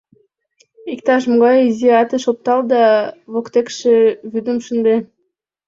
[0.93, 2.83] Иктаж-могай изи атыш оптал да
[3.31, 3.95] воктекше
[4.31, 4.95] вӱдым шынде.